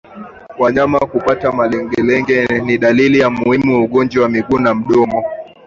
Wanyama 0.59 0.99
kupata 0.99 1.51
malengelenge 1.51 2.45
ni 2.65 2.77
dalili 2.77 3.25
muhimu 3.29 3.71
ya 3.71 3.77
ugonjwa 3.79 4.23
wa 4.23 4.29
miguu 4.29 4.59
na 4.59 4.75
mdomo 4.75 5.23